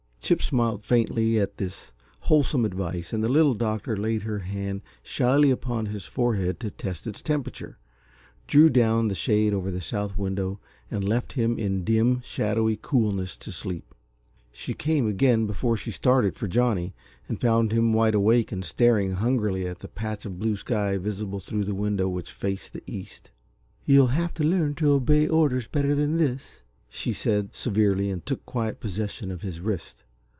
Chip 0.23 0.39
smiled 0.43 0.85
faintly 0.85 1.37
at 1.37 1.57
this 1.57 1.91
wholesome 2.21 2.63
advice, 2.63 3.11
and 3.11 3.21
the 3.21 3.27
Little 3.27 3.55
Doctor 3.55 3.97
laid 3.97 4.21
her 4.21 4.39
hand 4.39 4.81
shyly 5.03 5.49
upon 5.51 5.87
his 5.87 6.05
forehead 6.05 6.57
to 6.61 6.71
test 6.71 7.05
its 7.05 7.21
temperature, 7.21 7.77
drew 8.47 8.69
down 8.69 9.09
the 9.09 9.15
shade 9.15 9.53
over 9.53 9.69
the 9.69 9.81
south 9.81 10.17
window, 10.17 10.57
and 10.89 11.03
left 11.03 11.33
him 11.33 11.59
in 11.59 11.83
dim, 11.83 12.21
shadowy 12.23 12.79
coolness 12.81 13.35
to 13.37 13.51
sleep. 13.51 13.93
She 14.53 14.73
came 14.73 15.05
again 15.05 15.47
before 15.47 15.75
she 15.75 15.91
started 15.91 16.37
for 16.37 16.47
Johnny, 16.47 16.93
and 17.27 17.41
found 17.41 17.73
him 17.73 17.91
wide 17.91 18.15
awake 18.15 18.53
and 18.53 18.63
staring 18.63 19.13
hungrily 19.15 19.67
at 19.67 19.79
the 19.79 19.89
patch 19.89 20.25
of 20.25 20.39
blue 20.39 20.55
sky 20.55 20.97
visible 20.97 21.41
through 21.41 21.65
the 21.65 21.75
window 21.75 22.07
which 22.07 22.31
faced 22.31 22.71
the 22.71 22.83
East. 22.87 23.31
"You'll 23.85 24.07
have 24.15 24.33
to 24.35 24.45
learn 24.45 24.75
to 24.75 24.91
obey 24.93 25.27
orders 25.27 25.67
better 25.67 25.93
than 25.93 26.15
this," 26.15 26.61
she 26.87 27.11
said, 27.11 27.53
severely, 27.53 28.09
and 28.09 28.25
took 28.25 28.45
quiet 28.45 28.79
possession 28.79 29.29
of 29.29 29.41
his 29.41 29.59
wrist. 29.59 30.03